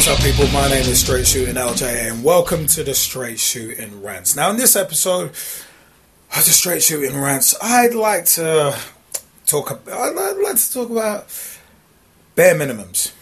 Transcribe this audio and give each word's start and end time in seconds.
What's 0.00 0.08
up, 0.08 0.20
people? 0.20 0.46
My 0.48 0.66
name 0.66 0.86
is 0.86 0.98
Straight 0.98 1.26
Shooting 1.26 1.56
LJ, 1.56 2.10
and 2.10 2.24
welcome 2.24 2.66
to 2.68 2.82
the 2.82 2.94
Straight 2.94 3.38
Shooting 3.38 4.02
Rants. 4.02 4.34
Now, 4.34 4.48
in 4.48 4.56
this 4.56 4.74
episode 4.74 5.28
of 5.28 5.34
the 6.32 6.40
Straight 6.40 6.82
Shooting 6.82 7.20
Rants, 7.20 7.54
I'd 7.60 7.92
like 7.92 8.24
to 8.24 8.78
talk. 9.44 9.70
I'd 9.86 10.38
like 10.42 10.56
to 10.56 10.72
talk 10.72 10.88
about 10.88 11.26
bare 12.34 12.54
minimums 12.54 13.12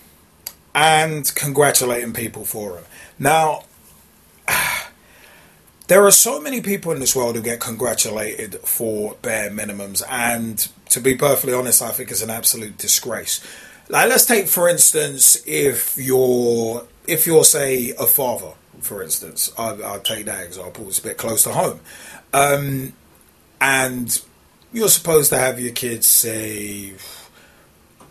and 0.72 1.34
congratulating 1.34 2.12
people 2.12 2.44
for 2.44 2.74
them. 2.74 2.84
Now, 3.18 3.64
there 5.88 6.06
are 6.06 6.12
so 6.12 6.40
many 6.40 6.60
people 6.60 6.92
in 6.92 7.00
this 7.00 7.16
world 7.16 7.34
who 7.34 7.42
get 7.42 7.58
congratulated 7.58 8.54
for 8.60 9.16
bare 9.20 9.50
minimums, 9.50 10.04
and 10.08 10.68
to 10.90 11.00
be 11.00 11.16
perfectly 11.16 11.54
honest, 11.54 11.82
I 11.82 11.90
think 11.90 12.12
it's 12.12 12.22
an 12.22 12.30
absolute 12.30 12.78
disgrace. 12.78 13.44
Like, 13.88 14.10
let's 14.10 14.26
take 14.26 14.48
for 14.48 14.68
instance, 14.68 15.42
if 15.46 15.96
you're 15.96 16.86
if 17.06 17.26
you're 17.26 17.44
say 17.44 17.94
a 17.98 18.06
father, 18.06 18.52
for 18.80 19.02
instance, 19.02 19.50
I'll, 19.56 19.82
I'll 19.84 20.00
take 20.00 20.26
that 20.26 20.44
example. 20.44 20.86
It's 20.88 20.98
a 20.98 21.02
bit 21.02 21.16
close 21.16 21.42
to 21.44 21.50
home, 21.50 21.80
um, 22.34 22.92
and 23.60 24.22
you're 24.72 24.88
supposed 24.88 25.30
to 25.30 25.38
have 25.38 25.58
your 25.58 25.72
kids 25.72 26.06
say, 26.06 26.92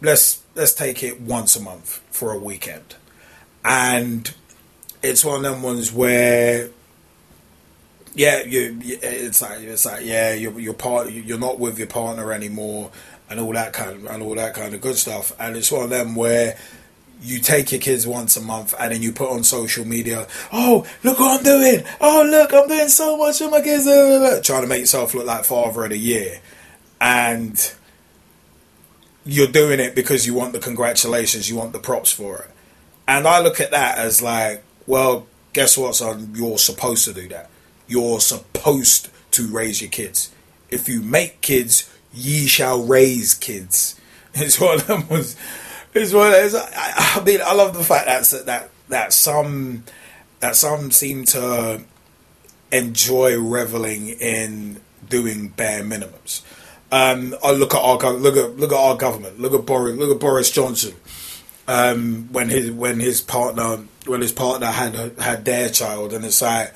let's 0.02 0.42
let's 0.56 0.74
take 0.74 1.04
it 1.04 1.22
once 1.22 1.56
a 1.56 1.62
month 1.62 2.02
for 2.10 2.32
a 2.32 2.40
weekend, 2.40 2.96
and 3.64 4.34
it's 5.04 5.24
one 5.24 5.38
of 5.38 5.44
them 5.44 5.62
ones 5.62 5.94
where 5.94 6.72
yeah, 8.16 8.42
you, 8.42 8.80
it's 8.82 9.44
like 9.44 9.60
it's 9.60 9.86
like 9.86 10.04
yeah, 10.04 10.34
you're 10.34 10.60
your 10.60 10.74
part, 10.74 11.12
you're 11.12 11.38
not 11.38 11.60
with 11.60 11.78
your 11.78 11.88
partner 11.88 12.34
anymore 12.34 12.90
and 13.30 13.40
all 13.40 13.54
that 13.54 13.74
kind 13.74 13.92
of, 13.92 14.06
and 14.06 14.24
all 14.24 14.36
that 14.36 14.54
kind 14.54 14.74
of 14.74 14.82
good 14.82 14.96
stuff. 14.96 15.34
And 15.40 15.56
it's 15.56 15.72
one 15.72 15.84
of 15.84 15.90
them 15.90 16.16
where 16.16 16.58
you 17.22 17.40
take 17.40 17.72
your 17.72 17.82
kids 17.82 18.06
once 18.06 18.38
a 18.38 18.42
month 18.42 18.76
and 18.80 18.94
then 18.94 19.02
you 19.02 19.12
put 19.12 19.30
on 19.30 19.44
social 19.44 19.86
media, 19.86 20.28
oh, 20.54 20.86
look 21.04 21.20
what 21.20 21.40
I'm 21.40 21.44
doing. 21.44 21.84
Oh, 22.00 22.28
look, 22.30 22.54
I'm 22.54 22.68
doing 22.68 22.90
so 22.90 23.18
much 23.18 23.40
with 23.40 23.52
my 23.52 23.62
kids. 23.62 23.86
Trying 24.46 24.62
to 24.62 24.68
make 24.68 24.82
yourself 24.82 25.14
look 25.14 25.26
like 25.26 25.44
father 25.44 25.86
of 25.86 25.90
the 25.90 25.98
year. 25.98 26.40
And 27.02 27.74
you're 29.26 29.48
doing 29.48 29.80
it 29.80 29.94
because 29.96 30.26
you 30.26 30.34
want 30.34 30.54
the 30.54 30.60
congratulations, 30.60 31.50
you 31.50 31.56
want 31.56 31.74
the 31.74 31.80
props 31.80 32.12
for 32.12 32.40
it. 32.40 32.52
And 33.08 33.28
I 33.28 33.42
look 33.42 33.60
at 33.60 33.72
that 33.72 33.98
as 33.98 34.22
like, 34.22 34.64
well, 34.86 35.28
guess 35.54 35.78
what, 35.78 35.96
son? 35.96 36.34
You're 36.36 36.58
supposed 36.58 37.06
to 37.06 37.14
do 37.14 37.28
that. 37.30 37.50
You're 37.88 38.20
supposed 38.20 39.10
to 39.32 39.48
raise 39.48 39.82
your 39.82 39.90
kids. 39.90 40.32
If 40.70 40.88
you 40.88 41.02
make 41.02 41.42
kids, 41.42 41.94
ye 42.14 42.48
shall 42.48 42.84
raise 42.84 43.34
kids. 43.34 44.00
It's 44.40 44.60
one 44.60 44.76
of 44.76 44.86
them 44.86 45.08
was. 45.08 45.36
It's 45.96 46.14
one. 46.14 46.32
It's, 46.36 46.54
I, 46.54 47.16
I 47.16 47.24
mean, 47.24 47.40
I 47.44 47.56
love 47.56 47.74
the 47.74 47.84
fact 47.84 48.06
that 48.06 48.46
that 48.46 48.70
that 48.90 49.12
some 49.12 49.84
that 50.42 50.56
some 50.56 50.92
seem 50.92 51.26
to 51.26 51.82
enjoy 52.72 53.40
reveling 53.40 54.10
in 54.10 54.80
doing 55.10 55.50
bare 55.50 55.84
minimums. 55.84 56.44
Um, 56.92 57.36
I 57.44 57.52
look 57.52 57.74
at 57.74 57.82
our 57.82 57.98
look 58.14 58.38
at 58.38 58.58
look 58.58 58.72
at 58.72 58.78
our 58.78 58.96
government. 58.96 59.40
Look 59.40 59.54
at 59.54 59.66
Boris. 59.66 59.98
Look 59.98 60.12
at 60.12 60.20
Boris 60.20 60.52
Johnson. 60.52 60.94
Um, 61.68 62.30
when 62.32 62.50
his 62.50 62.72
when 62.72 63.00
his 63.00 63.22
partner 63.22 63.84
when 64.06 64.22
his 64.22 64.32
partner 64.32 64.68
had 64.68 65.18
had 65.20 65.46
their 65.46 65.70
child, 65.70 66.14
and 66.14 66.24
it's 66.24 66.42
like, 66.42 66.74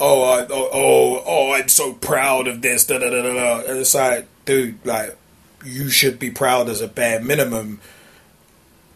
oh, 0.00 0.46
oh, 0.50 0.70
oh, 0.72 1.22
oh, 1.26 1.52
I'm 1.52 1.68
so 1.68 1.92
proud 1.92 2.48
of 2.48 2.62
this. 2.62 2.84
Da, 2.84 2.98
da, 2.98 3.10
da, 3.10 3.22
da, 3.22 3.34
da. 3.34 3.68
And 3.68 3.78
it's 3.78 3.94
like, 3.94 4.26
dude, 4.44 4.84
like, 4.84 5.16
you 5.64 5.88
should 5.88 6.18
be 6.18 6.30
proud 6.30 6.68
as 6.68 6.80
a 6.80 6.88
bare 6.88 7.20
minimum 7.20 7.80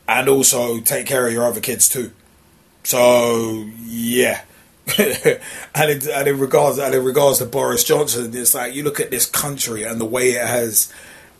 and 0.06 0.28
also 0.28 0.80
take 0.80 1.06
care 1.06 1.26
of 1.26 1.32
your 1.32 1.44
other 1.44 1.60
kids 1.60 1.88
too. 1.88 2.10
So, 2.84 3.66
yeah. 3.84 4.42
and, 4.98 5.91
in, 5.91 6.10
and 6.10 6.28
in 6.28 6.38
regards 6.38 6.78
and 6.78 6.94
in 6.94 7.04
regards 7.04 7.38
to 7.38 7.44
Boris 7.44 7.84
Johnson, 7.84 8.34
it's 8.34 8.54
like 8.54 8.75
you 8.75 8.82
look 8.82 9.00
at 9.00 9.10
this 9.10 9.26
country 9.26 9.82
and 9.82 10.00
the 10.00 10.06
way 10.06 10.30
it 10.30 10.47
has 10.47 10.91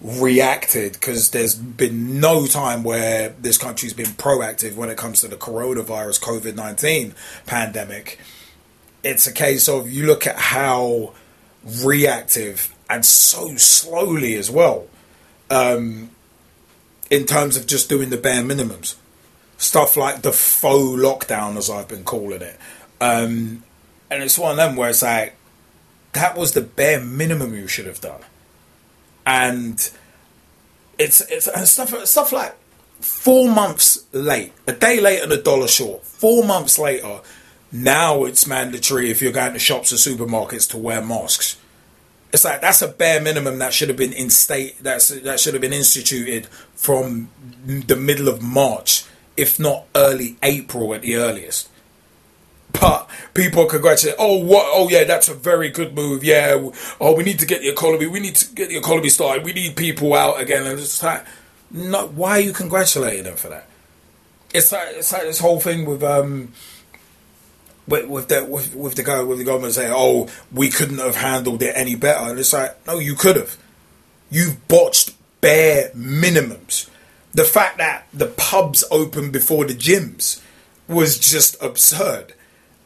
reacted 0.03 0.93
because 0.93 1.31
there's 1.31 1.55
been 1.55 2.21
no 2.21 2.47
time 2.47 2.85
where 2.85 3.31
this 3.41 3.57
country's 3.57 3.95
been 3.95 4.07
proactive 4.07 4.77
when 4.77 4.91
it 4.91 4.99
comes 4.99 5.23
to 5.23 5.29
the 5.29 5.37
coronavirus 5.37 6.21
COVID 6.21 6.55
nineteen 6.55 7.15
pandemic. 7.47 8.19
It's 9.03 9.27
a 9.27 9.33
case 9.33 9.69
of 9.69 9.91
you 9.91 10.07
look 10.07 10.27
at 10.27 10.37
how 10.37 11.15
reactive 11.65 12.75
and 12.89 13.05
so 13.05 13.57
slowly 13.57 14.35
as 14.37 14.51
well. 14.51 14.87
Um, 15.51 16.11
in 17.11 17.25
terms 17.25 17.57
of 17.57 17.67
just 17.67 17.89
doing 17.89 18.11
the 18.11 18.19
bare 18.19 18.43
minimums, 18.43 18.97
stuff 19.57 19.97
like 19.97 20.23
the 20.23 20.33
faux 20.33 21.01
lockdown, 21.01 21.57
as 21.57 21.71
I've 21.71 21.89
been 21.89 22.05
calling 22.05 22.43
it, 22.43 22.59
um, 23.01 23.63
and 24.11 24.23
it's 24.23 24.39
one 24.39 24.53
of 24.53 24.57
them 24.57 24.77
where 24.77 24.91
it's 24.91 25.03
like 25.03 25.35
that 26.13 26.37
was 26.37 26.53
the 26.53 26.61
bare 26.61 27.01
minimum 27.01 27.55
you 27.55 27.67
should 27.67 27.87
have 27.87 28.01
done, 28.01 28.21
and 29.25 29.91
it's 30.99 31.21
it's 31.31 31.47
and 31.47 31.67
stuff 31.67 32.07
stuff 32.07 32.31
like 32.33 32.55
four 33.01 33.49
months 33.49 34.05
late, 34.13 34.53
a 34.67 34.73
day 34.73 35.01
late 35.01 35.23
and 35.23 35.33
a 35.33 35.41
dollar 35.41 35.69
short. 35.69 36.05
Four 36.05 36.45
months 36.45 36.79
later, 36.79 37.21
now 37.71 38.25
it's 38.25 38.47
mandatory 38.47 39.11
if 39.11 39.21
you're 39.21 39.33
going 39.33 39.53
to 39.53 39.59
shops 39.59 39.93
or 39.93 39.97
supermarkets 39.97 40.69
to 40.69 40.77
wear 40.77 41.03
masks 41.03 41.57
it's 42.33 42.45
like 42.45 42.61
that's 42.61 42.83
a 42.83 42.89
bare 42.89 43.21
minimum 43.21 43.59
that 43.59 43.73
should 43.73 43.89
have 43.89 43.97
been 43.97 44.13
in 44.13 44.31
state 44.31 44.77
that's 44.83 45.09
that 45.09 45.41
should 45.41 45.55
have 45.55 45.61
been 45.61 45.73
instituted 45.73 46.47
from 46.75 47.31
the 47.65 47.97
middle 47.97 48.29
of 48.29 48.43
March, 48.43 49.05
if 49.37 49.59
not 49.59 49.85
early 49.95 50.37
April 50.43 50.95
at 50.95 51.03
the 51.03 51.17
earliest. 51.17 51.69
But 52.73 53.09
people 53.35 53.67
congratulate. 53.67 54.17
Oh, 54.19 54.37
what? 54.39 54.67
Oh, 54.69 54.89
yeah, 54.89 55.05
that's 55.05 55.29
a 55.29 55.35
very 55.35 55.71
good 55.71 55.95
move. 55.95 56.23
Yeah. 56.23 56.71
Oh, 57.01 57.17
we 57.17 57.25
need 57.25 57.39
to 57.39 57.47
get 57.47 57.63
the 57.63 57.69
economy. 57.69 58.07
We 58.07 58.21
need 58.21 58.37
to 58.37 58.55
get 58.55 58.69
the 58.69 58.77
economy 58.77 59.09
started. 59.09 59.45
We 59.45 59.55
need 59.55 59.75
people 59.75 60.15
out 60.15 60.41
again. 60.41 60.67
And 60.67 60.79
it's 60.79 61.03
like, 61.03 61.25
not. 61.71 62.13
Why 62.13 62.33
are 62.33 62.41
you 62.41 62.53
congratulating 62.53 63.25
them 63.25 63.37
for 63.37 63.49
that? 63.49 63.67
It's 64.53 64.71
like 64.71 64.97
it's 64.97 65.13
like 65.13 65.23
this 65.23 65.41
whole 65.41 65.61
thing 65.61 65.87
with 65.87 66.03
um 66.03 66.53
with, 67.89 68.07
with 68.07 68.29
the 68.29 68.45
with, 68.45 68.75
with 68.75 68.95
the 68.95 69.03
guy 69.03 69.23
with 69.23 69.39
the 69.39 69.45
government 69.45 69.75
saying, 69.75 69.93
"Oh, 69.95 70.29
we 70.53 70.69
couldn't 70.69 70.99
have 70.99 71.17
handled 71.17 71.63
it 71.63 71.73
any 71.75 71.95
better," 71.95 72.31
and 72.31 72.39
it's 72.39 72.53
like, 72.53 72.87
no, 72.87 72.99
you 72.99 73.15
could 73.15 73.37
have. 73.37 73.57
You've 74.31 74.67
botched 74.69 75.15
bare 75.41 75.91
minimums. 75.91 76.89
The 77.33 77.45
fact 77.45 77.79
that 77.79 78.07
the 78.13 78.27
pubs 78.27 78.85
open 78.91 79.31
before 79.31 79.65
the 79.65 79.75
gyms 79.75 80.43
was 80.87 81.19
just 81.19 81.61
absurd. 81.63 82.35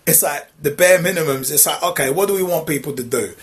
It's 0.06 0.22
like 0.22 0.48
the 0.60 0.70
bare 0.70 0.98
minimums. 0.98 1.52
It's 1.52 1.66
like, 1.66 1.82
okay, 1.82 2.10
what 2.10 2.28
do 2.28 2.34
we 2.34 2.42
want 2.42 2.66
people 2.66 2.92
to 2.94 3.02
do? 3.02 3.34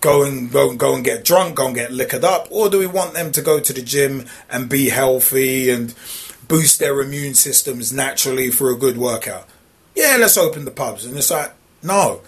Go 0.00 0.24
and 0.24 0.50
go 0.50 0.70
and 0.70 0.78
go 0.78 0.94
and 0.94 1.04
get 1.04 1.24
drunk, 1.24 1.56
go 1.56 1.66
and 1.66 1.74
get 1.74 1.92
liquored 1.92 2.24
up, 2.24 2.48
or 2.50 2.68
do 2.68 2.78
we 2.78 2.86
want 2.86 3.14
them 3.14 3.30
to 3.32 3.42
go 3.42 3.60
to 3.60 3.72
the 3.72 3.82
gym 3.82 4.26
and 4.50 4.68
be 4.68 4.88
healthy 4.88 5.70
and 5.70 5.94
boost 6.48 6.80
their 6.80 7.00
immune 7.00 7.34
systems 7.34 7.92
naturally 7.92 8.50
for 8.50 8.70
a 8.70 8.76
good 8.76 8.96
workout? 8.96 9.48
Yeah, 9.94 10.16
let's 10.18 10.38
open 10.38 10.64
the 10.64 10.70
pubs. 10.70 11.04
And 11.04 11.16
it's 11.16 11.30
like, 11.30 11.52
no, 11.82 12.20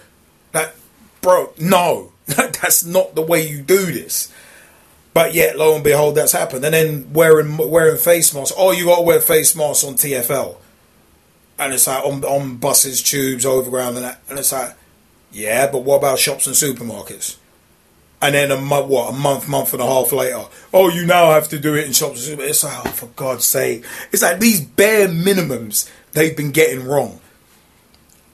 that, 0.51 0.75
bro, 1.21 1.53
no, 1.59 2.11
that's 2.25 2.83
not 2.83 3.15
the 3.15 3.21
way 3.21 3.47
you 3.47 3.61
do 3.61 3.85
this. 3.85 4.31
But 5.13 5.33
yet, 5.33 5.57
lo 5.57 5.75
and 5.75 5.83
behold, 5.83 6.15
that's 6.15 6.33
happened. 6.33 6.65
And 6.65 6.73
then 6.73 7.13
wearing 7.13 7.55
wearing 7.55 7.97
face 7.97 8.33
masks. 8.33 8.53
Oh, 8.57 8.71
you 8.71 8.85
got 8.85 8.97
to 8.97 9.01
wear 9.03 9.21
face 9.21 9.55
masks 9.55 9.85
on 9.85 9.93
TFL, 9.93 10.57
and 11.57 11.73
it's 11.73 11.87
like 11.87 12.03
on 12.03 12.21
on 12.25 12.57
buses, 12.57 13.01
tubes, 13.01 13.45
overground, 13.45 13.95
and 13.95 14.05
that. 14.05 14.19
And 14.27 14.37
it's 14.37 14.51
like, 14.51 14.75
yeah, 15.31 15.71
but 15.71 15.83
what 15.83 15.97
about 15.99 16.19
shops 16.19 16.47
and 16.47 16.55
supermarkets? 16.55 17.37
And 18.21 18.35
then 18.35 18.51
a 18.51 18.59
month, 18.59 18.87
what 18.87 19.13
a 19.13 19.17
month, 19.17 19.47
month 19.47 19.71
and 19.71 19.81
a 19.81 19.85
half 19.85 20.11
later, 20.11 20.45
oh, 20.73 20.89
you 20.89 21.05
now 21.05 21.31
have 21.31 21.47
to 21.49 21.59
do 21.59 21.75
it 21.75 21.85
in 21.85 21.93
shops. 21.93 22.27
It's 22.27 22.63
like, 22.65 22.85
oh, 22.85 22.89
for 22.89 23.07
God's 23.07 23.45
sake! 23.45 23.85
It's 24.11 24.21
like 24.21 24.39
these 24.41 24.65
bare 24.65 25.07
minimums 25.07 25.89
they've 26.11 26.35
been 26.35 26.51
getting 26.51 26.85
wrong 26.85 27.21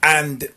and 0.02 0.48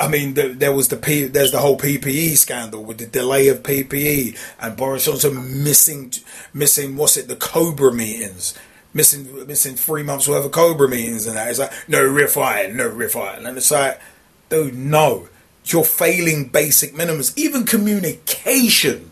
I 0.00 0.08
mean, 0.08 0.34
there 0.34 0.72
was 0.72 0.88
the 0.88 0.96
P, 0.96 1.24
there's 1.24 1.52
the 1.52 1.58
whole 1.58 1.78
PPE 1.78 2.36
scandal 2.36 2.82
with 2.82 2.98
the 2.98 3.06
delay 3.06 3.48
of 3.48 3.62
PPE 3.62 4.38
and 4.60 4.76
Boris 4.76 5.04
Johnson 5.04 5.62
missing 5.62 6.12
missing 6.52 6.96
what's 6.96 7.16
it 7.16 7.28
the 7.28 7.36
Cobra 7.36 7.92
meetings, 7.92 8.54
missing 8.92 9.46
missing 9.46 9.76
three 9.76 10.02
months 10.02 10.26
worth 10.26 10.44
of 10.44 10.52
Cobra 10.52 10.88
meetings 10.88 11.26
and 11.26 11.36
that. 11.36 11.50
It's 11.50 11.58
like 11.58 11.72
no 11.88 12.02
refine, 12.02 12.76
no 12.76 12.88
refine, 12.88 13.44
and 13.46 13.56
it's 13.56 13.70
like, 13.70 14.00
dude, 14.48 14.76
no, 14.76 15.28
you're 15.66 15.84
failing 15.84 16.48
basic 16.48 16.94
minimums, 16.94 17.36
even 17.36 17.64
communication 17.64 19.10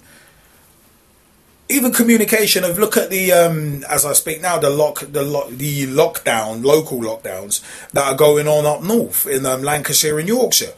even 1.73 1.93
communication 1.93 2.65
of 2.65 2.79
look 2.79 2.97
at 2.97 3.11
the 3.11 3.33
um, 3.33 3.85
as 3.89 4.05
I 4.05 4.13
speak 4.13 4.41
now 4.41 4.59
the 4.59 4.71
lock 4.71 5.01
the 5.01 5.23
lock 5.23 5.49
the 5.51 5.87
lockdown 5.87 6.65
local 6.65 7.01
lockdowns 7.01 7.63
that 7.93 8.05
are 8.05 8.17
going 8.17 8.47
on 8.47 8.67
up 8.67 8.83
north 8.83 9.27
in 9.27 9.47
um, 9.47 9.63
Lancashire 9.63 10.19
and 10.19 10.29
Yorkshire. 10.29 10.75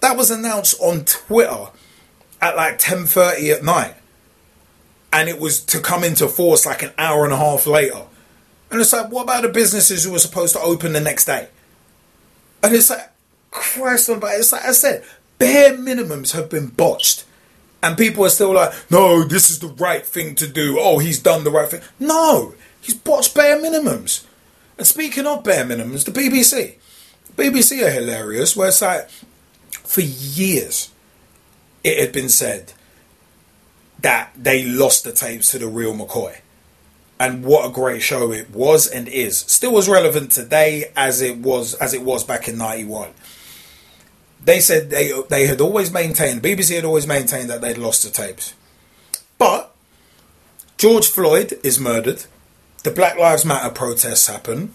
That 0.00 0.16
was 0.16 0.30
announced 0.30 0.80
on 0.80 1.04
Twitter 1.04 1.68
at 2.40 2.56
like 2.56 2.78
ten 2.78 3.06
thirty 3.06 3.50
at 3.50 3.64
night, 3.64 3.94
and 5.12 5.28
it 5.28 5.40
was 5.40 5.60
to 5.66 5.80
come 5.80 6.04
into 6.04 6.28
force 6.28 6.66
like 6.66 6.82
an 6.82 6.92
hour 6.98 7.24
and 7.24 7.32
a 7.32 7.38
half 7.38 7.66
later. 7.66 8.02
And 8.70 8.80
it's 8.80 8.92
like, 8.92 9.10
what 9.10 9.22
about 9.22 9.42
the 9.42 9.48
businesses 9.48 10.04
who 10.04 10.12
were 10.12 10.18
supposed 10.18 10.54
to 10.54 10.60
open 10.60 10.92
the 10.92 11.00
next 11.00 11.26
day? 11.26 11.48
And 12.62 12.74
it's 12.74 12.90
like, 12.90 13.10
Christ 13.52 14.10
but 14.20 14.34
it's 14.34 14.52
like 14.52 14.64
I 14.64 14.72
said, 14.72 15.04
bare 15.38 15.76
minimums 15.76 16.32
have 16.32 16.50
been 16.50 16.66
botched. 16.66 17.24
And 17.82 17.96
people 17.96 18.24
are 18.24 18.30
still 18.30 18.54
like, 18.54 18.72
no, 18.90 19.22
this 19.22 19.50
is 19.50 19.60
the 19.60 19.68
right 19.68 20.04
thing 20.04 20.34
to 20.36 20.48
do. 20.48 20.78
Oh, 20.80 20.98
he's 20.98 21.20
done 21.20 21.44
the 21.44 21.50
right 21.50 21.68
thing. 21.68 21.82
No, 22.00 22.54
he's 22.80 22.94
botched 22.94 23.34
bare 23.34 23.56
minimums. 23.56 24.24
And 24.78 24.86
speaking 24.86 25.26
of 25.26 25.44
bare 25.44 25.64
minimums, 25.64 26.04
the 26.04 26.10
BBC. 26.10 26.76
BBC 27.36 27.86
are 27.86 27.90
hilarious, 27.90 28.56
where 28.56 28.68
it's 28.68 28.82
like, 28.82 29.08
for 29.70 30.00
years, 30.00 30.90
it 31.84 31.98
had 32.00 32.12
been 32.12 32.28
said 32.28 32.72
that 34.00 34.32
they 34.36 34.64
lost 34.64 35.04
the 35.04 35.12
tapes 35.12 35.50
to 35.52 35.58
the 35.58 35.68
real 35.68 35.94
McCoy. 35.94 36.40
And 37.18 37.44
what 37.44 37.68
a 37.68 37.72
great 37.72 38.02
show 38.02 38.32
it 38.32 38.50
was 38.50 38.86
and 38.86 39.08
is. 39.08 39.38
Still 39.38 39.78
as 39.78 39.88
relevant 39.88 40.32
today 40.32 40.92
as 40.94 41.22
it 41.22 41.38
was 41.38 41.74
as 41.74 41.94
it 41.94 42.02
was 42.02 42.24
back 42.24 42.46
in 42.46 42.58
ninety 42.58 42.84
one. 42.84 43.10
They 44.46 44.60
said 44.60 44.90
they 44.90 45.12
they 45.28 45.48
had 45.48 45.60
always 45.60 45.92
maintained 45.92 46.40
BBC 46.40 46.76
had 46.76 46.84
always 46.84 47.06
maintained 47.06 47.50
that 47.50 47.60
they'd 47.60 47.76
lost 47.76 48.04
the 48.04 48.10
tapes. 48.10 48.54
But 49.38 49.74
George 50.78 51.08
Floyd 51.08 51.58
is 51.64 51.80
murdered. 51.80 52.24
The 52.84 52.92
Black 52.92 53.18
Lives 53.18 53.44
Matter 53.44 53.74
protests 53.74 54.28
happen. 54.28 54.72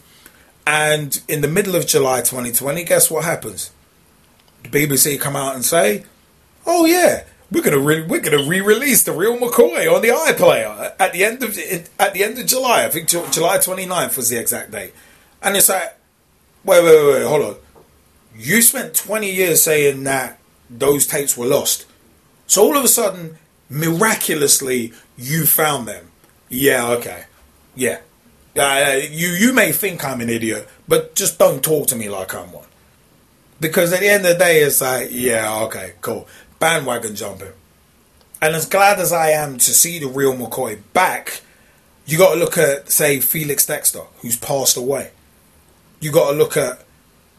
And 0.68 1.22
in 1.30 1.40
the 1.40 1.48
middle 1.48 1.76
of 1.76 1.88
July 1.88 2.20
2020, 2.20 2.84
guess 2.84 3.10
what 3.10 3.24
happens? 3.24 3.72
The 4.64 4.70
BBC 4.70 5.18
come 5.18 5.38
out 5.38 5.56
and 5.56 5.64
say, 5.64 6.04
"Oh 6.66 6.86
yeah, 6.86 7.24
we're 7.50 7.64
gonna 7.64 7.80
re- 7.80 8.06
we're 8.06 8.20
gonna 8.20 8.44
re-release 8.44 9.04
the 9.04 9.14
real 9.14 9.38
McCoy 9.38 9.90
on 9.92 10.02
the 10.02 10.10
iPlayer 10.10 10.94
at 11.00 11.14
the 11.14 11.24
end 11.24 11.42
of 11.44 11.58
at 11.98 12.14
the 12.14 12.26
end 12.26 12.38
of 12.38 12.46
July. 12.46 12.84
I 12.84 12.90
think 12.90 13.08
July 13.08 13.58
29th 13.58 14.18
was 14.18 14.28
the 14.28 14.38
exact 14.38 14.72
date." 14.72 14.94
And 15.42 15.56
it's 15.56 15.70
like, 15.70 15.96
wait, 16.66 16.84
wait, 16.84 17.06
wait, 17.06 17.14
wait 17.14 17.26
hold 17.26 17.42
on. 17.42 17.56
You 18.36 18.62
spent 18.62 18.96
20 18.96 19.32
years 19.32 19.62
saying 19.62 20.04
that 20.04 20.40
those 20.70 21.06
tapes 21.06 21.38
were 21.38 21.46
lost. 21.46 21.86
So 22.48 22.64
all 22.64 22.78
of 22.78 22.84
a 22.84 22.88
sudden, 22.88 23.38
miraculously, 23.70 24.94
you 25.18 25.46
found 25.46 25.88
them. 25.88 26.12
Yeah, 26.50 26.90
okay. 26.92 27.26
Yeah. 27.76 28.00
Uh, 28.58 29.00
you 29.10 29.30
you 29.30 29.54
may 29.54 29.72
think 29.72 30.04
I'm 30.04 30.20
an 30.20 30.30
idiot, 30.30 30.68
but 30.88 31.16
just 31.16 31.40
don't 31.40 31.64
talk 31.64 31.88
to 31.88 31.96
me 31.96 32.10
like 32.10 32.36
I'm 32.36 32.52
one. 32.52 32.68
Because 33.62 33.94
at 33.94 34.02
the 34.02 34.10
end 34.10 34.26
of 34.26 34.34
the 34.34 34.44
day, 34.44 34.60
it's 34.60 34.82
like, 34.82 35.10
yeah, 35.12 35.62
okay, 35.64 35.94
cool. 36.02 36.28
Bandwagon 36.60 37.16
jumping. 37.16 37.54
And 38.42 38.56
as 38.56 38.66
glad 38.66 39.00
as 39.00 39.14
I 39.14 39.30
am 39.30 39.58
to 39.60 39.74
see 39.74 40.00
the 40.00 40.08
real 40.08 40.34
McCoy 40.34 40.82
back, 40.94 41.42
you 42.08 42.18
got 42.18 42.34
to 42.34 42.40
look 42.40 42.58
at, 42.58 42.90
say, 42.90 43.20
Felix 43.20 43.66
Dexter, 43.68 44.02
who's 44.22 44.36
passed 44.36 44.76
away. 44.76 45.12
You 46.00 46.12
got 46.12 46.32
to 46.32 46.38
look 46.38 46.58
at 46.58 46.84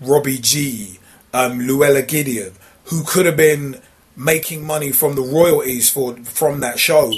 Robbie 0.02 0.38
Gee, 0.38 0.98
um, 1.32 1.60
Llewella 1.60 2.06
Gideon, 2.06 2.52
who 2.86 3.04
could 3.04 3.26
have 3.26 3.36
been 3.36 3.80
making 4.16 4.66
money 4.66 4.92
from 4.92 5.14
the 5.14 5.22
royalties 5.22 5.88
for 5.88 6.16
from 6.24 6.60
that 6.60 6.78
show 6.78 7.12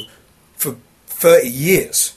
for 0.56 0.76
30 1.06 1.48
years. 1.48 2.16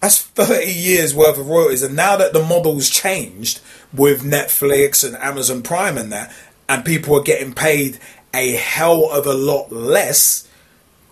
That's 0.00 0.22
30 0.22 0.70
years 0.70 1.14
worth 1.14 1.38
of 1.38 1.48
royalties. 1.48 1.82
And 1.82 1.96
now 1.96 2.16
that 2.16 2.32
the 2.32 2.44
model's 2.44 2.88
changed 2.88 3.60
with 3.92 4.22
Netflix 4.22 5.04
and 5.04 5.16
Amazon 5.16 5.62
Prime 5.62 5.98
and 5.98 6.12
that, 6.12 6.32
and 6.68 6.84
people 6.84 7.18
are 7.18 7.22
getting 7.22 7.52
paid 7.52 7.98
a 8.32 8.52
hell 8.52 9.10
of 9.10 9.26
a 9.26 9.34
lot 9.34 9.72
less 9.72 10.47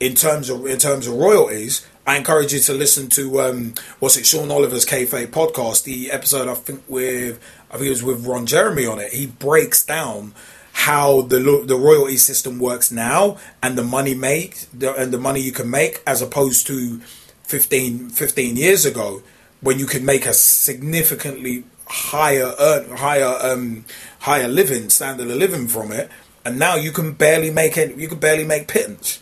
in 0.01 0.15
terms 0.15 0.51
of 0.51 0.67
in 0.67 0.79
terms 0.79 1.07
of 1.07 1.15
royalties, 1.15 1.87
I 2.07 2.17
encourage 2.17 2.53
you 2.53 2.61
to 2.61 2.73
listen 2.73 3.09
to 3.11 3.41
um, 3.41 3.75
what's 3.99 4.17
it, 4.17 4.27
Sean 4.27 4.51
Oliver's 4.51 4.85
Kayfabe 4.85 5.29
podcast, 5.29 5.85
the 5.85 6.11
episode 6.11 6.49
I 6.49 6.55
think 6.55 6.83
with 6.89 7.41
I 7.71 7.75
think 7.75 7.87
it 7.87 7.91
was 7.91 8.03
with 8.03 8.27
Ron 8.27 8.47
Jeremy 8.47 8.87
on 8.87 8.99
it. 8.99 9.13
He 9.13 9.27
breaks 9.27 9.85
down 9.85 10.35
how 10.73 11.23
the 11.23 11.39
the 11.67 11.77
royalty 11.77 12.19
system 12.19 12.59
works 12.59 12.93
now 12.93 13.39
and 13.63 13.79
the 13.79 13.83
money 13.83 14.15
make 14.15 14.67
the, 14.73 14.95
and 14.95 15.13
the 15.13 15.19
money 15.19 15.41
you 15.41 15.53
can 15.53 15.71
make 15.71 16.03
as 16.07 16.21
opposed 16.21 16.67
to 16.67 17.01
15, 17.45 18.11
15 18.11 18.57
years 18.57 18.85
ago 18.85 19.23
when 19.63 19.79
you 19.79 19.87
could 19.87 20.03
make 20.03 20.27
a 20.27 20.35
significantly 20.35 21.65
higher 21.87 22.53
earn, 22.59 22.91
higher 22.99 23.39
um, 23.41 23.85
higher 24.21 24.49
living 24.49 24.91
standard 24.91 25.31
of 25.31 25.37
living 25.37 25.67
from 25.67 25.93
it 25.93 26.11
and 26.45 26.59
now 26.59 26.75
you 26.75 26.93
can 26.93 27.13
barely 27.13 27.51
make 27.51 27.77
it 27.79 27.97
you 27.97 28.09
can 28.09 28.19
barely 28.19 28.45
make 28.45 28.69
pittance 28.69 29.21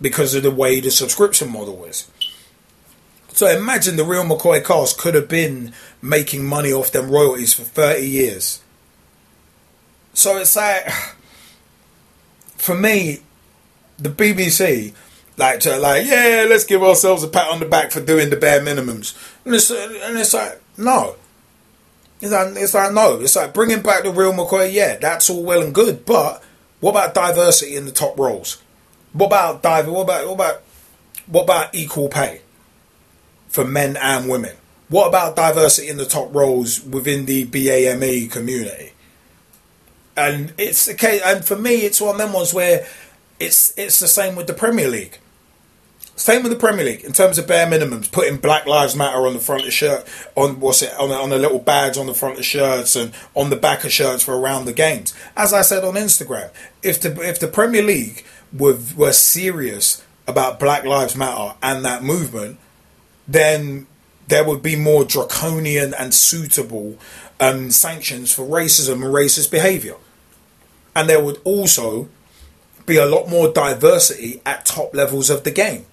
because 0.00 0.34
of 0.34 0.42
the 0.42 0.50
way 0.50 0.80
the 0.80 0.90
subscription 0.90 1.50
model 1.50 1.84
is 1.84 2.08
so 3.38 3.46
imagine 3.46 3.94
the 3.94 4.02
real 4.02 4.24
McCoy 4.24 4.64
cast 4.64 4.98
could 4.98 5.14
have 5.14 5.28
been 5.28 5.72
making 6.02 6.44
money 6.44 6.72
off 6.72 6.90
them 6.90 7.08
royalties 7.08 7.54
for 7.54 7.62
30 7.62 8.04
years. 8.04 8.60
So 10.12 10.38
it's 10.38 10.56
like 10.56 10.90
for 12.56 12.74
me 12.74 13.20
the 13.96 14.08
BBC 14.08 14.92
like 15.36 15.64
like 15.64 16.04
yeah 16.04 16.46
let's 16.48 16.64
give 16.64 16.82
ourselves 16.82 17.22
a 17.22 17.28
pat 17.28 17.48
on 17.52 17.60
the 17.60 17.66
back 17.66 17.92
for 17.92 18.00
doing 18.00 18.28
the 18.30 18.36
bare 18.36 18.60
minimums. 18.60 19.16
And 19.44 19.54
it's, 19.54 19.70
and 19.70 20.18
it's 20.18 20.34
like 20.34 20.60
no. 20.76 21.14
It's 22.20 22.32
like, 22.32 22.56
it's 22.56 22.74
like 22.74 22.92
no. 22.92 23.20
It's 23.20 23.36
like 23.36 23.54
bringing 23.54 23.82
back 23.82 24.02
the 24.02 24.10
real 24.10 24.32
McCoy 24.32 24.72
yeah 24.72 24.96
that's 24.96 25.30
all 25.30 25.44
well 25.44 25.62
and 25.62 25.72
good 25.72 26.04
but 26.04 26.42
what 26.80 26.90
about 26.90 27.14
diversity 27.14 27.76
in 27.76 27.84
the 27.84 27.92
top 27.92 28.18
roles 28.18 28.60
what 29.18 29.26
about 29.26 29.62
diver 29.62 29.90
what 29.90 30.02
about 30.02 30.26
what 30.26 30.34
about 30.34 30.62
what 31.26 31.42
about 31.42 31.74
equal 31.74 32.08
pay 32.08 32.40
for 33.48 33.64
men 33.64 33.96
and 33.96 34.28
women? 34.28 34.56
What 34.88 35.08
about 35.08 35.36
diversity 35.36 35.88
in 35.88 35.96
the 35.96 36.06
top 36.06 36.34
roles 36.34 36.82
within 36.82 37.26
the 37.26 37.44
BAME 37.44 38.30
community? 38.30 38.92
And 40.16 40.52
it's 40.56 40.88
okay 40.90 41.20
and 41.24 41.44
for 41.44 41.56
me 41.56 41.78
it's 41.78 42.00
one 42.00 42.12
of 42.12 42.18
them 42.18 42.32
ones 42.32 42.54
where 42.54 42.86
it's 43.40 43.76
it's 43.76 43.98
the 43.98 44.08
same 44.08 44.36
with 44.36 44.46
the 44.46 44.54
Premier 44.54 44.88
League. 44.88 45.18
Same 46.14 46.42
with 46.42 46.50
the 46.50 46.58
Premier 46.58 46.84
League 46.84 47.04
in 47.04 47.12
terms 47.12 47.38
of 47.38 47.46
bare 47.46 47.66
minimums, 47.66 48.10
putting 48.10 48.38
Black 48.38 48.66
Lives 48.66 48.96
Matter 48.96 49.24
on 49.24 49.34
the 49.34 49.38
front 49.38 49.66
of 49.66 49.72
shirt, 49.72 50.04
on 50.34 50.58
what's 50.58 50.82
it, 50.82 50.92
on 50.98 51.12
a, 51.12 51.14
on 51.14 51.32
a 51.32 51.38
little 51.38 51.60
badge 51.60 51.96
on 51.96 52.06
the 52.06 52.14
front 52.14 52.38
of 52.38 52.44
shirts 52.44 52.96
and 52.96 53.12
on 53.36 53.50
the 53.50 53.56
back 53.56 53.84
of 53.84 53.92
shirts 53.92 54.24
for 54.24 54.36
around 54.36 54.64
the 54.64 54.72
games. 54.72 55.14
As 55.36 55.52
I 55.52 55.62
said 55.62 55.84
on 55.84 55.94
Instagram, 55.94 56.50
if 56.82 57.00
the 57.00 57.20
if 57.22 57.38
the 57.38 57.46
Premier 57.46 57.82
League 57.82 58.24
were 58.52 58.78
were 58.96 59.12
serious 59.12 60.04
about 60.26 60.60
Black 60.60 60.84
Lives 60.84 61.16
Matter 61.16 61.54
and 61.62 61.84
that 61.84 62.02
movement, 62.02 62.58
then 63.26 63.86
there 64.28 64.44
would 64.44 64.62
be 64.62 64.76
more 64.76 65.04
draconian 65.04 65.94
and 65.94 66.14
suitable 66.14 66.98
um, 67.40 67.70
sanctions 67.70 68.32
for 68.32 68.42
racism 68.42 69.04
and 69.04 69.14
racist 69.14 69.50
behaviour, 69.50 69.96
and 70.94 71.08
there 71.08 71.22
would 71.22 71.40
also 71.44 72.08
be 72.84 72.96
a 72.96 73.06
lot 73.06 73.28
more 73.28 73.52
diversity 73.52 74.40
at 74.44 74.64
top 74.64 74.94
levels 74.94 75.30
of 75.30 75.44
the 75.44 75.50
game. 75.50 75.86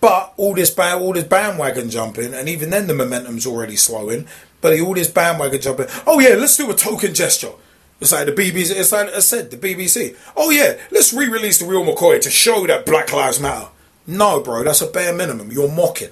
But 0.00 0.34
all 0.36 0.54
this 0.54 0.76
all 0.78 1.12
this 1.12 1.24
bandwagon 1.24 1.90
jumping, 1.90 2.34
and 2.34 2.48
even 2.48 2.70
then 2.70 2.86
the 2.86 2.94
momentum's 2.94 3.46
already 3.46 3.76
slowing. 3.76 4.26
But 4.60 4.78
all 4.80 4.94
this 4.94 5.10
bandwagon 5.10 5.60
jumping. 5.60 5.86
Oh 6.06 6.18
yeah, 6.20 6.34
let's 6.34 6.56
do 6.56 6.70
a 6.70 6.74
token 6.74 7.14
gesture. 7.14 7.52
It's 8.00 8.12
like 8.12 8.26
the 8.26 8.32
BBC. 8.32 8.72
It's 8.76 8.92
like 8.92 9.08
I 9.08 9.20
said, 9.20 9.50
the 9.50 9.56
BBC. 9.56 10.16
Oh 10.36 10.50
yeah, 10.50 10.78
let's 10.90 11.12
re-release 11.12 11.58
the 11.58 11.66
real 11.66 11.84
McCoy 11.84 12.20
to 12.20 12.30
show 12.30 12.66
that 12.66 12.86
Black 12.86 13.12
Lives 13.12 13.40
Matter. 13.40 13.68
No, 14.06 14.40
bro, 14.40 14.64
that's 14.64 14.82
a 14.82 14.86
bare 14.86 15.14
minimum. 15.14 15.50
You're 15.50 15.72
mocking. 15.72 16.10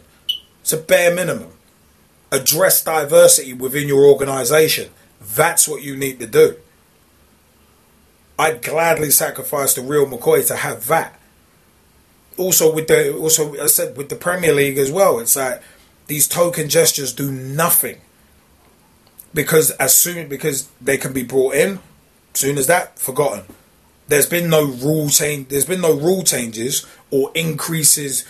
It's 0.61 0.73
a 0.73 0.79
bare 0.79 1.15
minimum. 1.15 1.53
Address 2.33 2.83
diversity 2.83 3.53
within 3.53 3.87
your 3.87 4.07
organisation. 4.07 4.91
That's 5.21 5.69
what 5.69 5.83
you 5.83 5.97
need 5.97 6.19
to 6.21 6.27
do. 6.27 6.57
I'd 8.39 8.63
gladly 8.63 9.11
sacrifice 9.11 9.75
the 9.75 9.83
real 9.83 10.07
McCoy 10.07 10.47
to 10.49 10.57
have 10.57 10.87
that 10.89 11.21
also 12.37 12.73
with 12.73 12.89
the 12.89 13.15
also 13.17 13.61
I 13.61 13.67
said 13.67 13.97
with 13.97 14.09
the 14.09 14.17
Premier 14.17 14.53
League 14.53 14.79
as 14.79 14.91
well, 14.91 15.19
it's 15.19 15.37
like 15.37 15.63
these 16.07 16.29
token 16.29 16.69
gestures 16.69 17.13
do 17.13 17.31
nothing 17.31 18.01
because 19.35 19.73
as 19.73 19.95
soon 19.95 20.29
because 20.29 20.69
they 20.81 20.97
can 20.97 21.13
be 21.13 21.23
brought 21.23 21.55
in, 21.55 21.81
soon 22.35 22.59
as 22.59 22.67
that 22.67 22.99
forgotten. 22.99 23.45
There's 24.07 24.27
been 24.27 24.51
no 24.51 24.65
rule 24.65 25.09
change. 25.09 25.49
There's 25.49 25.65
been 25.65 25.81
no 25.81 25.95
rule 25.95 26.25
changes 26.25 26.87
or 27.11 27.31
increases 27.35 28.25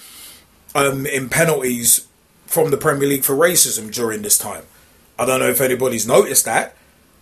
um, 0.75 1.07
in 1.07 1.29
penalties 1.29 2.07
from 2.47 2.71
the 2.71 2.77
Premier 2.77 3.09
League 3.09 3.25
for 3.25 3.35
racism 3.35 3.93
during 3.93 4.23
this 4.23 4.39
time. 4.39 4.65
I 5.19 5.25
don't 5.25 5.41
know 5.41 5.49
if 5.49 5.61
anybody's 5.61 6.07
noticed 6.07 6.45
that. 6.45 6.77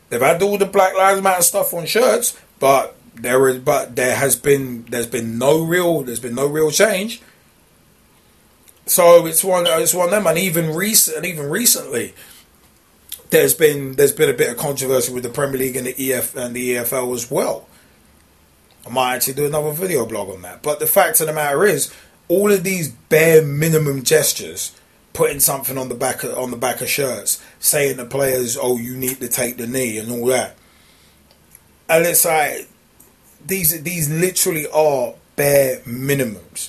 They've 0.08 0.20
had 0.20 0.42
all 0.42 0.58
the 0.58 0.66
Black 0.66 0.94
Lives 0.94 1.22
Matter 1.22 1.42
stuff 1.42 1.72
on 1.72 1.86
shirts, 1.86 2.38
but 2.58 2.96
there 3.14 3.48
is, 3.48 3.58
but 3.58 3.96
there 3.96 4.16
has 4.16 4.36
been 4.36 4.84
there's 4.84 5.06
been 5.06 5.38
no 5.38 5.62
real 5.62 6.02
there's 6.02 6.20
been 6.20 6.34
no 6.34 6.46
real 6.46 6.70
change. 6.70 7.22
So 8.84 9.26
it's 9.26 9.42
one 9.42 9.64
it's 9.66 9.94
one 9.94 10.06
of 10.06 10.10
them, 10.10 10.26
and 10.26 10.38
even 10.38 10.74
recent 10.74 11.16
and 11.16 11.26
even 11.26 11.48
recently, 11.48 12.14
there's 13.32 13.54
been 13.54 13.94
there's 13.94 14.12
been 14.12 14.28
a 14.28 14.34
bit 14.34 14.50
of 14.50 14.58
controversy 14.58 15.12
with 15.12 15.22
the 15.22 15.30
Premier 15.30 15.58
League 15.58 15.74
and 15.74 15.86
the 15.86 16.12
EF 16.12 16.36
and 16.36 16.54
the 16.54 16.74
EFL 16.74 17.14
as 17.14 17.30
well. 17.30 17.66
I 18.86 18.90
might 18.90 19.14
actually 19.16 19.34
do 19.34 19.46
another 19.46 19.72
video 19.72 20.04
blog 20.04 20.28
on 20.28 20.42
that. 20.42 20.62
But 20.62 20.80
the 20.80 20.86
fact 20.86 21.20
of 21.20 21.26
the 21.26 21.32
matter 21.32 21.64
is, 21.64 21.92
all 22.28 22.52
of 22.52 22.62
these 22.62 22.90
bare 22.90 23.42
minimum 23.42 24.02
gestures 24.02 24.78
putting 25.14 25.40
something 25.40 25.78
on 25.78 25.88
the 25.88 25.94
back 25.94 26.24
of, 26.24 26.36
on 26.36 26.50
the 26.50 26.56
back 26.56 26.80
of 26.82 26.88
shirts, 26.88 27.42
saying 27.58 27.96
to 27.96 28.04
players, 28.04 28.56
"Oh, 28.60 28.76
you 28.76 28.96
need 28.96 29.20
to 29.20 29.28
take 29.28 29.56
the 29.56 29.66
knee" 29.66 29.96
and 29.96 30.12
all 30.12 30.26
that. 30.26 30.56
And 31.88 32.04
it's 32.04 32.26
like 32.26 32.68
these 33.46 33.82
these 33.82 34.10
literally 34.10 34.66
are 34.68 35.14
bare 35.36 35.78
minimums, 35.80 36.68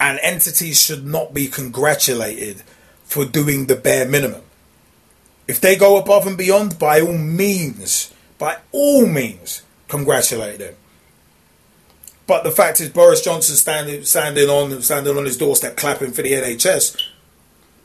and 0.00 0.18
entities 0.22 0.80
should 0.80 1.06
not 1.06 1.34
be 1.34 1.48
congratulated 1.48 2.62
for 3.04 3.26
doing 3.26 3.66
the 3.66 3.76
bare 3.76 4.08
minimum. 4.08 4.40
If 5.48 5.60
they 5.60 5.76
go 5.76 5.96
above 5.96 6.26
and 6.26 6.36
beyond, 6.36 6.78
by 6.78 7.00
all 7.00 7.16
means, 7.16 8.12
by 8.38 8.58
all 8.72 9.06
means, 9.06 9.62
congratulate 9.88 10.58
them. 10.58 10.74
But 12.26 12.42
the 12.42 12.50
fact 12.50 12.80
is, 12.80 12.88
Boris 12.88 13.22
Johnson 13.22 13.54
standing 13.54 14.02
standing 14.02 14.48
on 14.48 14.82
standing 14.82 15.16
on 15.16 15.24
his 15.24 15.38
doorstep, 15.38 15.76
clapping 15.76 16.10
for 16.10 16.22
the 16.22 16.32
NHS, 16.32 17.00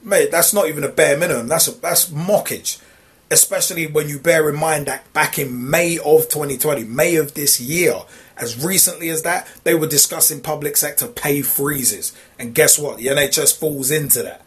mate, 0.03 0.31
that's 0.31 0.53
not 0.53 0.67
even 0.67 0.83
a 0.83 0.89
bare 0.89 1.17
minimum. 1.17 1.47
That's 1.47 1.67
a, 1.67 1.71
that's 1.71 2.09
mockage, 2.09 2.81
especially 3.29 3.85
when 3.85 4.09
you 4.09 4.17
bear 4.17 4.49
in 4.49 4.55
mind 4.55 4.87
that 4.87 5.11
back 5.13 5.37
in 5.37 5.69
May 5.69 5.99
of 5.99 6.29
2020, 6.29 6.83
May 6.85 7.15
of 7.17 7.35
this 7.35 7.61
year, 7.61 8.01
as 8.35 8.63
recently 8.63 9.09
as 9.09 9.21
that, 9.21 9.47
they 9.63 9.75
were 9.75 9.87
discussing 9.87 10.41
public 10.41 10.75
sector 10.75 11.07
pay 11.07 11.43
freezes, 11.43 12.11
and 12.39 12.55
guess 12.55 12.79
what? 12.79 12.97
The 12.97 13.07
NHS 13.07 13.59
falls 13.59 13.91
into 13.91 14.23
that. 14.23 14.41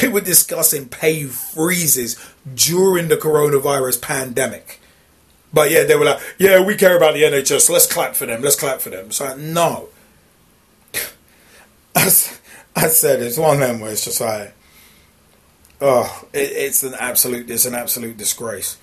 They 0.00 0.08
were 0.08 0.20
discussing 0.20 0.88
pay 0.88 1.24
freezes 1.24 2.16
during 2.54 3.08
the 3.08 3.16
coronavirus 3.16 4.02
pandemic. 4.02 4.80
But 5.52 5.70
yeah, 5.70 5.84
they 5.84 5.96
were 5.96 6.04
like, 6.04 6.20
yeah, 6.38 6.62
we 6.64 6.74
care 6.74 6.96
about 6.96 7.14
the 7.14 7.22
NHS, 7.22 7.62
so 7.62 7.72
let's 7.72 7.90
clap 7.90 8.14
for 8.14 8.26
them, 8.26 8.42
let's 8.42 8.56
clap 8.56 8.80
for 8.80 8.90
them. 8.90 9.10
So 9.10 9.24
like, 9.24 9.38
no. 9.38 9.88
I 11.96 12.08
said, 12.88 13.22
it's 13.22 13.38
one 13.38 13.54
of 13.54 13.60
them 13.60 13.80
where 13.80 13.92
it's 13.92 14.04
just 14.04 14.20
like, 14.20 14.52
oh, 15.80 16.26
it, 16.32 16.50
it's 16.52 16.82
an 16.82 16.94
absolute, 16.98 17.50
it's 17.50 17.64
an 17.64 17.74
absolute 17.74 18.16
disgrace. 18.16 18.76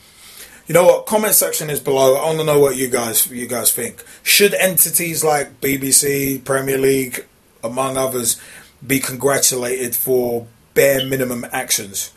You 0.66 0.74
know 0.74 0.86
what? 0.86 1.06
Comment 1.06 1.34
section 1.34 1.70
is 1.70 1.82
below. 1.82 2.16
I 2.16 2.26
want 2.26 2.40
to 2.40 2.46
know 2.46 2.60
what 2.60 2.78
you 2.78 2.88
guys, 2.88 3.30
you 3.30 3.48
guys 3.48 3.72
think. 3.72 4.04
Should 4.24 4.54
entities 4.54 5.24
like 5.24 5.60
BBC, 5.60 6.44
Premier 6.44 6.78
League, 6.78 7.26
among 7.62 7.98
others, 7.98 8.40
be 8.86 9.00
congratulated 9.00 9.94
for 9.94 10.48
bare 10.74 11.06
minimum 11.06 11.46
actions? 11.52 12.12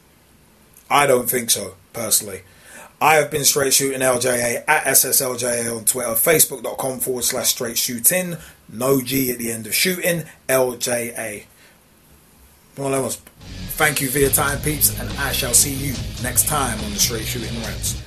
I 0.91 1.07
don't 1.07 1.29
think 1.29 1.51
so, 1.51 1.75
personally. 1.93 2.43
I 3.01 3.17
have 3.17 3.31
been 3.31 3.45
straight 3.45 3.75
shooting 3.75 4.01
LJA 4.01 4.65
at 4.67 4.85
SSLJA 4.85 5.77
on 5.77 5.85
Twitter, 5.85 6.11
facebook.com 6.11 7.01
forward 7.01 7.25
slash 7.25 7.49
straight 7.49 7.77
shooting, 7.77 8.37
no 8.71 9.03
G 9.03 9.31
at 9.31 9.39
the 9.39 9.53
end 9.53 9.67
of 9.67 9.75
shooting, 9.75 10.25
LJA. 10.49 11.45
Well, 12.79 12.91
that 12.91 13.03
was. 13.03 13.17
Thank 13.77 14.01
you 14.01 14.09
for 14.09 14.19
your 14.19 14.31
time, 14.31 14.59
peeps, 14.61 14.99
and 14.99 15.11
I 15.19 15.33
shall 15.33 15.53
see 15.53 15.75
you 15.75 15.95
next 16.23 16.47
time 16.47 16.79
on 16.81 16.93
the 16.93 16.99
Straight 16.99 17.27
Shooting 17.27 17.55
Rants. 17.63 18.03